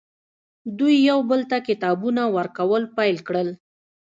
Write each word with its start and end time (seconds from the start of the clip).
دوی 0.77 0.95
یو 1.09 1.19
بل 1.29 1.41
ته 1.51 1.57
کتابونه 1.67 2.23
ورکول 2.37 2.83
پیل 2.95 3.17
کړل 3.27 3.49